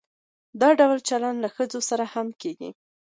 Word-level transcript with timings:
دا 0.61 0.69
ډول 0.79 0.99
چلند 1.09 1.37
له 1.43 1.49
ښځو 1.55 1.79
سره 1.89 2.05
هم 2.13 2.27
کیږي. 2.41 2.69